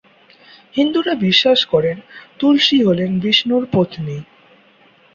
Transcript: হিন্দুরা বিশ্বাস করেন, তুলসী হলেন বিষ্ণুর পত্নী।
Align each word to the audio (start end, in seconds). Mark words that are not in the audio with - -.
হিন্দুরা 0.75 1.13
বিশ্বাস 1.25 1.59
করেন, 1.65 1.97
তুলসী 2.39 2.77
হলেন 2.83 3.11
বিষ্ণুর 3.19 3.63
পত্নী। 3.71 4.17